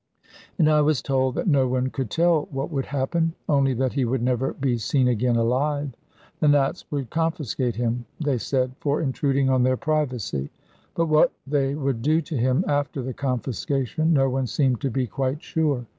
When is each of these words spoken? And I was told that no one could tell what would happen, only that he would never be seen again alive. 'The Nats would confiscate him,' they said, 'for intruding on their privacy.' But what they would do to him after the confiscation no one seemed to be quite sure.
And 0.57 0.67
I 0.67 0.81
was 0.81 0.99
told 1.03 1.35
that 1.35 1.47
no 1.47 1.67
one 1.67 1.91
could 1.91 2.09
tell 2.09 2.47
what 2.49 2.71
would 2.71 2.87
happen, 2.87 3.35
only 3.47 3.75
that 3.75 3.93
he 3.93 4.03
would 4.03 4.23
never 4.23 4.53
be 4.53 4.79
seen 4.79 5.07
again 5.07 5.35
alive. 5.35 5.91
'The 6.39 6.47
Nats 6.47 6.89
would 6.89 7.11
confiscate 7.11 7.75
him,' 7.75 8.05
they 8.19 8.39
said, 8.39 8.71
'for 8.79 8.99
intruding 8.99 9.51
on 9.51 9.61
their 9.61 9.77
privacy.' 9.77 10.49
But 10.95 11.05
what 11.05 11.31
they 11.45 11.75
would 11.75 12.01
do 12.01 12.19
to 12.19 12.35
him 12.35 12.65
after 12.67 13.03
the 13.03 13.13
confiscation 13.13 14.11
no 14.11 14.27
one 14.27 14.47
seemed 14.47 14.81
to 14.81 14.89
be 14.89 15.05
quite 15.05 15.43
sure. 15.43 15.85